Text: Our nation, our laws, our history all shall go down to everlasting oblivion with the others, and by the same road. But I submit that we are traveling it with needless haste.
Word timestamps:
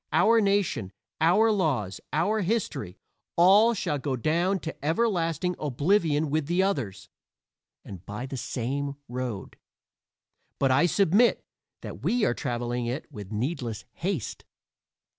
Our 0.11 0.41
nation, 0.41 0.93
our 1.19 1.51
laws, 1.51 2.01
our 2.11 2.41
history 2.41 2.97
all 3.35 3.75
shall 3.75 3.99
go 3.99 4.15
down 4.15 4.57
to 4.61 4.75
everlasting 4.83 5.55
oblivion 5.59 6.31
with 6.31 6.47
the 6.47 6.63
others, 6.63 7.07
and 7.85 8.03
by 8.03 8.25
the 8.25 8.35
same 8.35 8.95
road. 9.07 9.57
But 10.57 10.71
I 10.71 10.87
submit 10.87 11.45
that 11.81 12.01
we 12.01 12.25
are 12.25 12.33
traveling 12.33 12.87
it 12.87 13.11
with 13.11 13.31
needless 13.31 13.85
haste. 13.93 14.43